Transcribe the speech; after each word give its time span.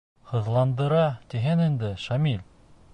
—Һыҙландыра, 0.29 1.03
тиһең 1.35 1.65
инде, 1.69 1.95
Шамил? 2.07 2.45